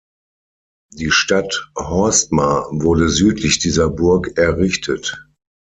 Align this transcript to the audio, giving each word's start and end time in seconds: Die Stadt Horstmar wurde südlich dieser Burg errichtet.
Die 0.95 1.11
Stadt 1.11 1.69
Horstmar 1.77 2.65
wurde 2.71 3.07
südlich 3.07 3.59
dieser 3.59 3.87
Burg 3.87 4.35
errichtet. 4.35 5.27